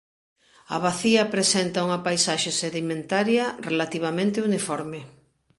A 0.75 0.77
bacía 0.85 1.23
presenta 1.33 1.85
unha 1.87 2.03
paisaxe 2.07 2.51
sedimentaria 2.61 3.45
relativamente 3.69 4.37
uniforme. 4.49 4.99